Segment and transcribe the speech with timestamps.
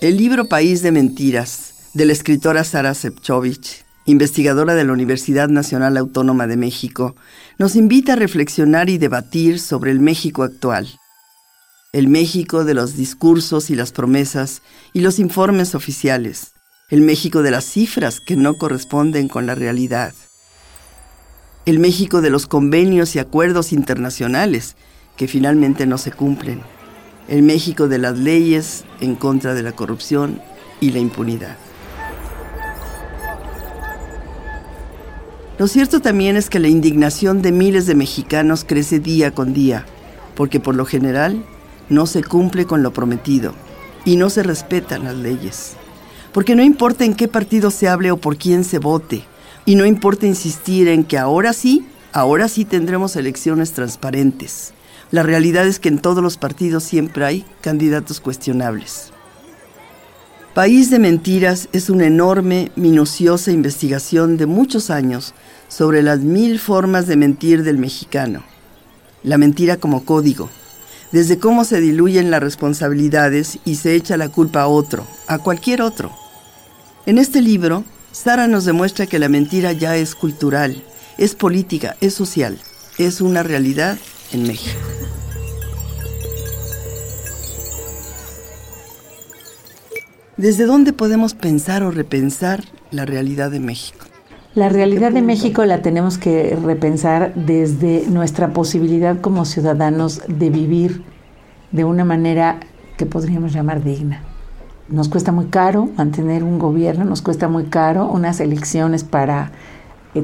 [0.00, 5.96] El libro País de Mentiras, de la escritora Sara Sepchovich, investigadora de la Universidad Nacional
[5.96, 7.16] Autónoma de México,
[7.58, 10.88] nos invita a reflexionar y debatir sobre el México actual.
[11.92, 16.52] El México de los discursos y las promesas y los informes oficiales.
[16.90, 20.14] El México de las cifras que no corresponden con la realidad.
[21.66, 24.76] El México de los convenios y acuerdos internacionales
[25.16, 26.62] que finalmente no se cumplen
[27.28, 30.40] el México de las leyes en contra de la corrupción
[30.80, 31.56] y la impunidad.
[35.58, 39.84] Lo cierto también es que la indignación de miles de mexicanos crece día con día,
[40.34, 41.44] porque por lo general
[41.88, 43.52] no se cumple con lo prometido
[44.04, 45.72] y no se respetan las leyes.
[46.32, 49.24] Porque no importa en qué partido se hable o por quién se vote,
[49.66, 54.72] y no importa insistir en que ahora sí, ahora sí tendremos elecciones transparentes
[55.10, 59.10] la realidad es que en todos los partidos siempre hay candidatos cuestionables.
[60.54, 65.34] País de Mentiras es una enorme, minuciosa investigación de muchos años
[65.68, 68.42] sobre las mil formas de mentir del mexicano.
[69.22, 70.50] La mentira como código,
[71.12, 75.80] desde cómo se diluyen las responsabilidades y se echa la culpa a otro, a cualquier
[75.80, 76.12] otro.
[77.06, 80.82] En este libro, Sara nos demuestra que la mentira ya es cultural,
[81.16, 82.58] es política, es social,
[82.98, 83.96] es una realidad
[84.32, 84.78] en México.
[90.36, 94.06] ¿Desde dónde podemos pensar o repensar la realidad de México?
[94.54, 101.02] La realidad de México la tenemos que repensar desde nuestra posibilidad como ciudadanos de vivir
[101.72, 102.60] de una manera
[102.96, 104.22] que podríamos llamar digna.
[104.88, 109.52] Nos cuesta muy caro mantener un gobierno, nos cuesta muy caro unas elecciones para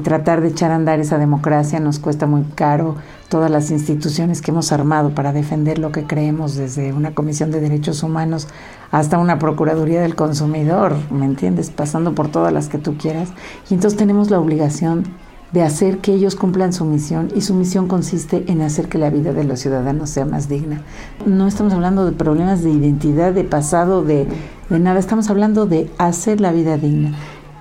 [0.03, 2.95] tratar de echar a andar esa democracia, nos cuesta muy caro
[3.29, 7.61] todas las instituciones que hemos armado para defender lo que creemos, desde una Comisión de
[7.61, 8.47] Derechos Humanos
[8.91, 11.69] hasta una Procuraduría del Consumidor, ¿me entiendes?
[11.69, 13.29] Pasando por todas las que tú quieras.
[13.69, 15.03] Y entonces tenemos la obligación
[15.51, 19.09] de hacer que ellos cumplan su misión y su misión consiste en hacer que la
[19.09, 20.81] vida de los ciudadanos sea más digna.
[21.25, 24.27] No estamos hablando de problemas de identidad, de pasado, de
[24.69, 27.13] nada, estamos hablando de hacer la vida digna.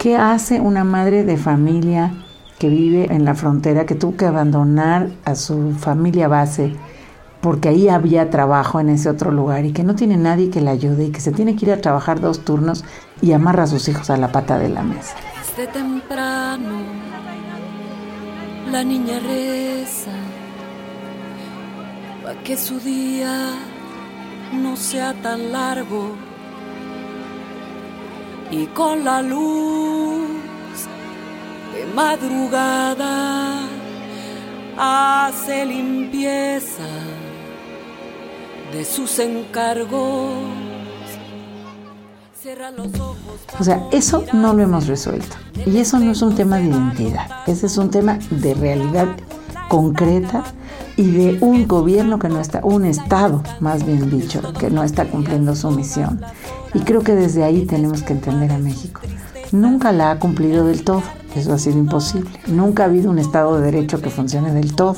[0.04, 2.12] ¿Qué hace una madre de familia
[2.58, 6.76] que vive en la frontera, que tuvo que abandonar a su familia base
[7.40, 10.68] porque ahí había trabajo en ese otro lugar y que no tiene nadie que le
[10.68, 12.84] ayude y que se tiene que ir a trabajar dos turnos
[13.22, 15.16] y amarra a sus hijos a la pata de la mesa.
[15.56, 16.80] Desde temprano
[18.70, 20.12] la niña reza
[22.22, 23.52] para que su día
[24.52, 26.33] no sea tan largo
[28.54, 30.28] y con la luz
[31.74, 33.60] de madrugada
[34.78, 36.84] hace limpieza
[38.72, 40.30] de sus encargos.
[42.40, 43.16] Cierra los ojos.
[43.58, 45.36] O sea, eso no lo hemos resuelto.
[45.66, 47.26] Y eso no es un tema de identidad.
[47.48, 49.08] Ese es un tema de realidad
[49.68, 50.44] concreta
[50.96, 55.06] y de un gobierno que no está, un Estado, más bien dicho, que no está
[55.06, 56.20] cumpliendo su misión.
[56.72, 59.00] Y creo que desde ahí tenemos que entender a México.
[59.52, 61.02] Nunca la ha cumplido del todo.
[61.34, 62.30] Eso ha sido imposible.
[62.46, 64.96] Nunca ha habido un Estado de Derecho que funcione del todo,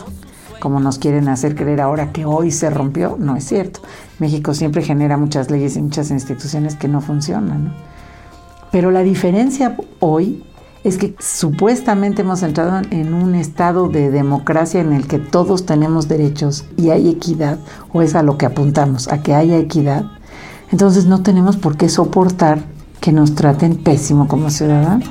[0.61, 3.17] como nos quieren hacer creer ahora que hoy se rompió.
[3.19, 3.81] No es cierto.
[4.19, 7.75] México siempre genera muchas leyes y muchas instituciones que no funcionan.
[8.71, 10.43] Pero la diferencia hoy
[10.87, 16.07] es que supuestamente hemos entrado en un estado de democracia en el que todos tenemos
[16.07, 17.59] derechos y hay equidad,
[17.93, 20.05] o es a lo que apuntamos, a que haya equidad.
[20.71, 22.61] Entonces no tenemos por qué soportar
[23.01, 25.11] que nos traten pésimo como ciudadanos.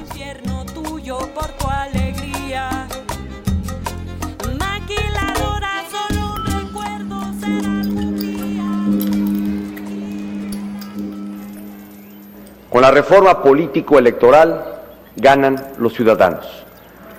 [12.69, 14.74] Con la reforma político-electoral
[15.15, 16.65] ganan los ciudadanos.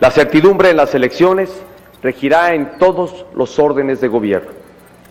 [0.00, 1.50] La certidumbre en las elecciones
[2.02, 4.50] regirá en todos los órdenes de gobierno.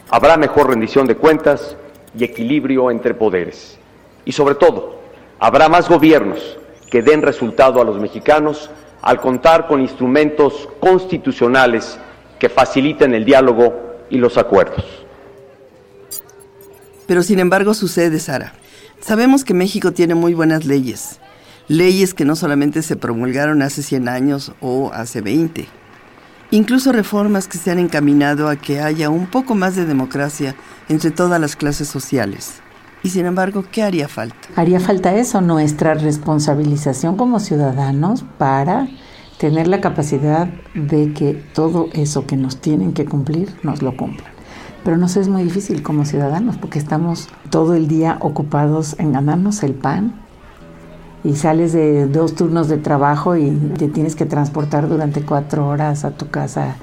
[0.10, 1.76] Habrá mejor rendición de cuentas
[2.18, 3.78] y equilibrio entre poderes.
[4.24, 5.00] Y sobre todo,
[5.40, 6.58] habrá más gobiernos
[6.90, 8.70] que den resultado a los mexicanos
[9.02, 12.00] al contar con instrumentos constitucionales
[12.40, 13.74] que faciliten el diálogo
[14.10, 14.86] y los acuerdos.
[17.08, 18.54] Pero sin embargo sucede, Sara.
[19.00, 21.20] Sabemos que México tiene muy buenas leyes.
[21.68, 25.68] Leyes que no solamente se promulgaron hace 100 años o hace 20.
[26.52, 30.56] Incluso reformas que se han encaminado a que haya un poco más de democracia
[30.90, 32.62] entre todas las clases sociales.
[33.02, 34.38] Y sin embargo, ¿qué haría falta?
[34.56, 38.88] Haría falta eso, nuestra responsabilización como ciudadanos para
[39.40, 44.32] tener la capacidad de que todo eso que nos tienen que cumplir, nos lo cumplan.
[44.84, 49.64] Pero nos es muy difícil como ciudadanos porque estamos todo el día ocupados en ganarnos
[49.64, 50.25] el pan
[51.26, 56.06] y sales de dos turnos de trabajo y te tienes que transportar durante cuatro horas
[56.06, 56.76] a tu casa.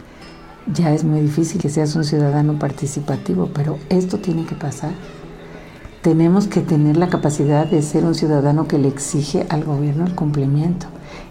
[0.74, 4.90] Ya es muy difícil que seas un ciudadano participativo, pero esto tiene que pasar.
[6.02, 10.16] Tenemos que tener la capacidad de ser un ciudadano que le exige al gobierno el
[10.16, 10.86] cumplimiento.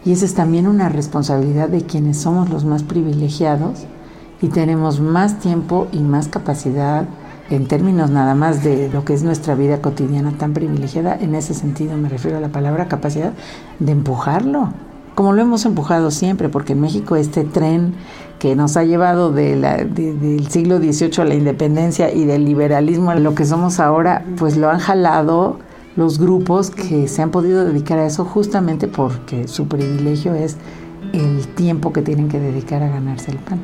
[0.05, 3.79] Y esa es también una responsabilidad de quienes somos los más privilegiados
[4.41, 7.05] y tenemos más tiempo y más capacidad
[7.55, 11.53] en términos nada más de lo que es nuestra vida cotidiana tan privilegiada, en ese
[11.53, 13.33] sentido me refiero a la palabra capacidad
[13.79, 14.69] de empujarlo,
[15.15, 17.93] como lo hemos empujado siempre, porque en México este tren
[18.39, 23.15] que nos ha llevado de del siglo XVIII a la independencia y del liberalismo a
[23.15, 25.59] lo que somos ahora, pues lo han jalado
[25.95, 30.57] los grupos que se han podido dedicar a eso justamente porque su privilegio es
[31.13, 33.59] el tiempo que tienen que dedicar a ganarse el pan.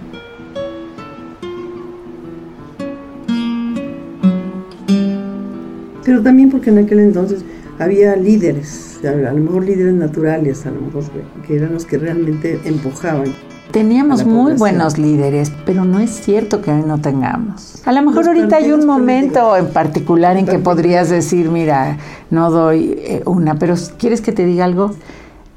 [6.08, 7.42] Pero también porque en aquel entonces
[7.80, 11.04] había líderes, a lo mejor líderes naturales, a lo mejor
[11.46, 13.34] que eran los que realmente empujaban.
[13.72, 17.82] Teníamos muy buenos líderes, pero no es cierto que hoy no tengamos.
[17.86, 21.98] A lo mejor ahorita hay un momento en particular en que podrías decir, mira,
[22.32, 24.96] no doy eh, una, pero ¿quieres que te diga algo?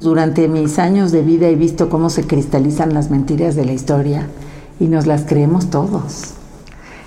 [0.01, 4.27] Durante mis años de vida he visto cómo se cristalizan las mentiras de la historia
[4.81, 6.33] y nos las creemos todos.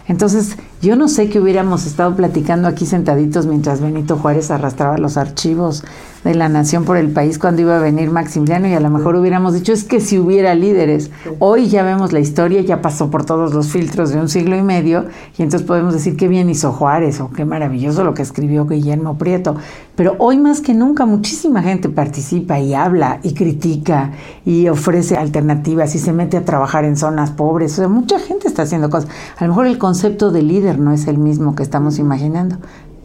[0.09, 5.17] Entonces, yo no sé qué hubiéramos estado platicando aquí sentaditos mientras Benito Juárez arrastraba los
[5.17, 5.83] archivos
[6.25, 9.15] de la nación por el país cuando iba a venir Maximiliano y a lo mejor
[9.17, 11.11] hubiéramos dicho es que si hubiera líderes.
[11.39, 14.63] Hoy ya vemos la historia, ya pasó por todos los filtros de un siglo y
[14.63, 15.05] medio
[15.37, 19.19] y entonces podemos decir qué bien hizo Juárez o qué maravilloso lo que escribió Guillermo
[19.19, 19.57] Prieto.
[19.97, 24.13] Pero hoy más que nunca muchísima gente participa y habla y critica
[24.47, 27.73] y ofrece alternativas y se mete a trabajar en zonas pobres.
[27.75, 29.11] O sea, mucha gente está haciendo cosas.
[29.37, 32.57] A lo mejor el concepto de líder no es el mismo que estamos imaginando,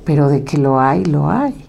[0.06, 1.69] pero de que lo hay, lo hay.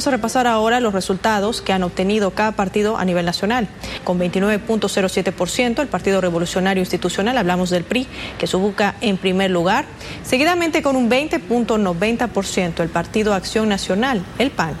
[0.00, 3.68] Vamos a repasar ahora los resultados que han obtenido cada partido a nivel nacional.
[4.02, 8.06] Con 29.07% el Partido Revolucionario Institucional, hablamos del PRI,
[8.38, 9.84] que se ubica en primer lugar.
[10.22, 14.74] Seguidamente con un 20.90% el Partido Acción Nacional, el PAN,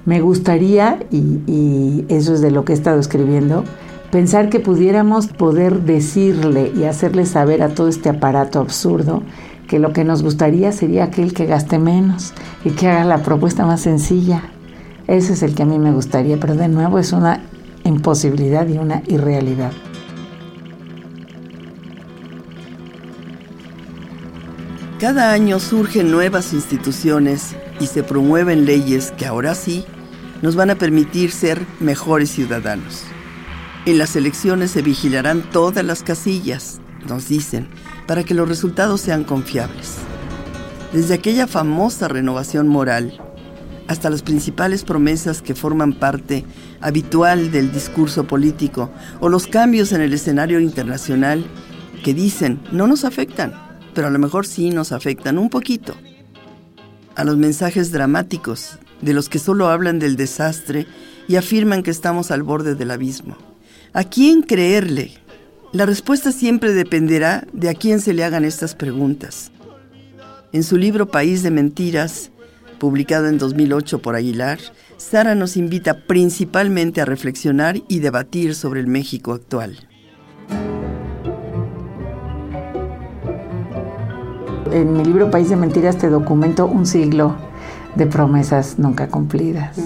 [0.05, 3.63] Me gustaría, y, y eso es de lo que he estado escribiendo,
[4.11, 9.23] Pensar que pudiéramos poder decirle y hacerle saber a todo este aparato absurdo
[9.69, 12.33] que lo que nos gustaría sería aquel que gaste menos
[12.65, 14.43] y que haga la propuesta más sencilla.
[15.07, 17.39] Ese es el que a mí me gustaría, pero de nuevo es una
[17.85, 19.71] imposibilidad y una irrealidad.
[24.99, 29.85] Cada año surgen nuevas instituciones y se promueven leyes que ahora sí
[30.41, 33.05] nos van a permitir ser mejores ciudadanos.
[33.83, 37.67] En las elecciones se vigilarán todas las casillas, nos dicen,
[38.05, 39.95] para que los resultados sean confiables.
[40.93, 43.19] Desde aquella famosa renovación moral
[43.87, 46.45] hasta las principales promesas que forman parte
[46.79, 51.43] habitual del discurso político o los cambios en el escenario internacional
[52.03, 53.53] que dicen no nos afectan,
[53.95, 55.95] pero a lo mejor sí nos afectan un poquito.
[57.15, 60.85] A los mensajes dramáticos de los que solo hablan del desastre
[61.27, 63.50] y afirman que estamos al borde del abismo.
[63.93, 65.11] ¿A quién creerle?
[65.73, 69.51] La respuesta siempre dependerá de a quién se le hagan estas preguntas.
[70.53, 72.31] En su libro País de Mentiras,
[72.79, 74.59] publicado en 2008 por Aguilar,
[74.95, 79.77] Sara nos invita principalmente a reflexionar y debatir sobre el México actual.
[84.71, 87.35] En mi libro País de Mentiras te documento un siglo
[87.95, 89.77] de promesas nunca cumplidas.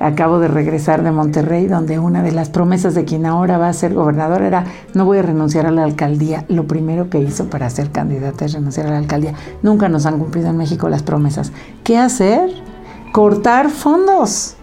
[0.00, 3.72] Acabo de regresar de Monterrey, donde una de las promesas de quien ahora va a
[3.74, 4.64] ser gobernador era
[4.94, 6.46] no voy a renunciar a la alcaldía.
[6.48, 9.34] Lo primero que hizo para ser candidata es renunciar a la alcaldía.
[9.62, 11.52] Nunca nos han cumplido en México las promesas.
[11.84, 12.48] ¿Qué hacer?
[13.12, 14.56] Cortar fondos.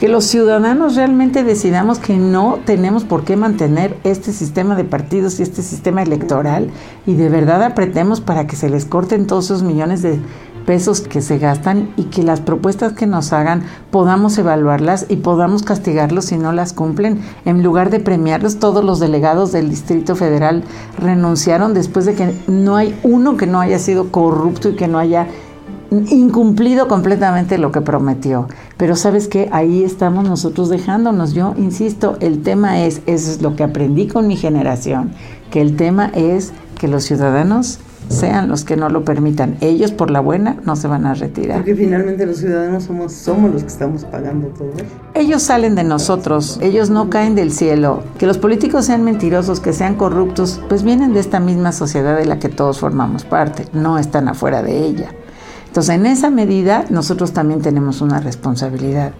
[0.00, 5.40] Que los ciudadanos realmente decidamos que no tenemos por qué mantener este sistema de partidos
[5.40, 6.68] y este sistema electoral
[7.06, 10.20] y de verdad apretemos para que se les corten todos esos millones de
[10.66, 15.62] pesos que se gastan y que las propuestas que nos hagan podamos evaluarlas y podamos
[15.62, 17.20] castigarlos si no las cumplen.
[17.44, 20.64] En lugar de premiarlos, todos los delegados del Distrito Federal
[20.98, 24.98] renunciaron después de que no hay uno que no haya sido corrupto y que no
[24.98, 25.28] haya
[25.90, 28.48] incumplido completamente lo que prometió.
[28.76, 31.34] Pero sabes que ahí estamos nosotros dejándonos.
[31.34, 35.12] Yo insisto, el tema es, eso es lo que aprendí con mi generación,
[35.50, 39.56] que el tema es que los ciudadanos sean los que no lo permitan.
[39.60, 41.58] Ellos por la buena no se van a retirar.
[41.58, 44.72] Porque finalmente los ciudadanos somos, somos los que estamos pagando todo.
[45.14, 48.02] Ellos salen de nosotros, ellos no caen del cielo.
[48.18, 52.26] Que los políticos sean mentirosos, que sean corruptos, pues vienen de esta misma sociedad de
[52.26, 55.10] la que todos formamos parte, no están afuera de ella.
[55.66, 59.12] Entonces, en esa medida, nosotros también tenemos una responsabilidad.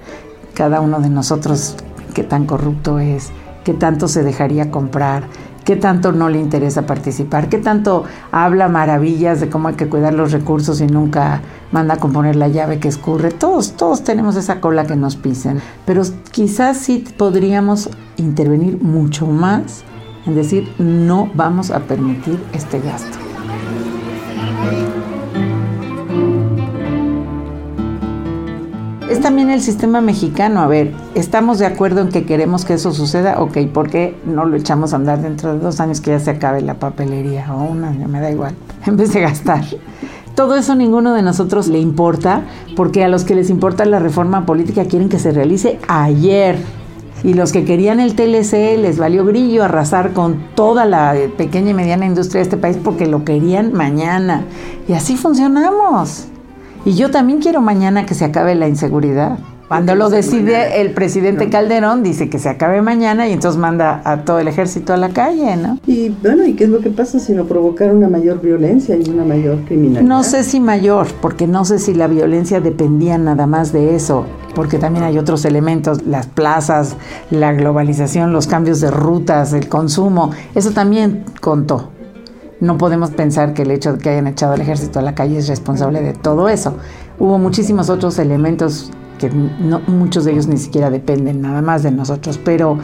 [0.54, 1.74] Cada uno de nosotros,
[2.14, 3.30] qué tan corrupto es,
[3.64, 5.24] qué tanto se dejaría comprar,
[5.64, 10.14] qué tanto no le interesa participar, qué tanto habla maravillas de cómo hay que cuidar
[10.14, 11.40] los recursos y nunca
[11.72, 13.30] manda a componer la llave que escurre.
[13.30, 19.84] Todos, todos tenemos esa cola que nos pisen, pero quizás sí podríamos intervenir mucho más
[20.26, 23.23] en decir no vamos a permitir este gasto.
[29.24, 30.60] También el sistema mexicano.
[30.60, 33.40] A ver, ¿estamos de acuerdo en que queremos que eso suceda?
[33.40, 36.30] Ok, ¿por qué no lo echamos a andar dentro de dos años que ya se
[36.30, 37.50] acabe la papelería?
[37.54, 38.54] O un año, me da igual,
[38.86, 39.64] en vez de gastar.
[40.34, 42.42] Todo eso ninguno de nosotros le importa,
[42.76, 46.58] porque a los que les importa la reforma política quieren que se realice ayer.
[47.22, 51.74] Y los que querían el TLC les valió grillo arrasar con toda la pequeña y
[51.74, 54.44] mediana industria de este país porque lo querían mañana.
[54.86, 56.26] Y así funcionamos.
[56.84, 59.38] Y yo también quiero mañana que se acabe la inseguridad.
[59.68, 64.22] Cuando lo decide el presidente Calderón, dice que se acabe mañana y entonces manda a
[64.22, 65.78] todo el ejército a la calle, ¿no?
[65.86, 69.08] Y bueno, ¿y qué es lo que pasa si no provocar una mayor violencia y
[69.08, 70.02] una mayor criminalidad?
[70.02, 74.26] No sé si mayor, porque no sé si la violencia dependía nada más de eso,
[74.54, 76.96] porque también hay otros elementos, las plazas,
[77.30, 81.93] la globalización, los cambios de rutas, el consumo, eso también contó.
[82.64, 85.36] No podemos pensar que el hecho de que hayan echado al ejército a la calle
[85.36, 86.78] es responsable de todo eso.
[87.18, 92.40] Hubo muchísimos otros elementos que muchos de ellos ni siquiera dependen nada más de nosotros,
[92.42, 92.78] pero,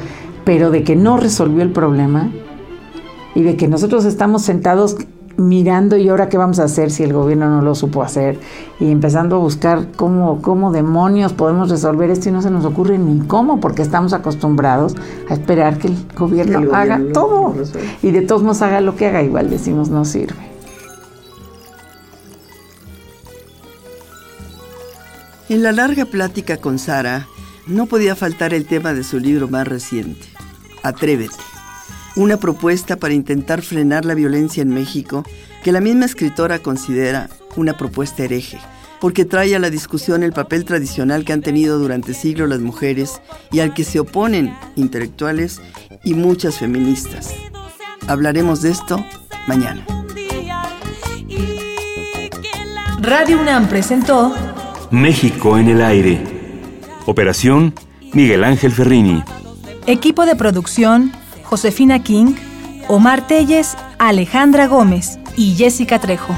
[0.45, 2.31] pero de que no resolvió el problema
[3.35, 4.99] y de que nosotros estamos sentados
[5.37, 8.39] mirando y ahora qué vamos a hacer si el gobierno no lo supo hacer
[8.79, 12.99] y empezando a buscar cómo, cómo demonios podemos resolver esto y no se nos ocurre
[12.99, 14.95] ni cómo porque estamos acostumbrados
[15.29, 17.55] a esperar que el gobierno haga todo.
[18.03, 20.51] y de todos nos haga lo que haga igual decimos no sirve.
[25.49, 27.27] En la larga plática con Sara
[27.67, 30.27] no podía faltar el tema de su libro más reciente,
[30.83, 31.50] Atrévete
[32.21, 35.25] una propuesta para intentar frenar la violencia en México
[35.65, 38.59] que la misma escritora considera una propuesta hereje,
[39.01, 43.23] porque trae a la discusión el papel tradicional que han tenido durante siglos las mujeres
[43.51, 45.63] y al que se oponen intelectuales
[46.05, 47.35] y muchas feministas.
[48.07, 49.03] Hablaremos de esto
[49.47, 49.83] mañana.
[53.01, 54.35] Radio UNAM presentó
[54.91, 56.23] México en el aire.
[57.07, 57.75] Operación
[58.13, 59.25] Miguel Ángel Ferrini.
[59.87, 61.13] Equipo de producción
[61.51, 62.37] Josefina King,
[62.87, 66.33] Omar Telles, Alejandra Gómez y Jessica Trejo.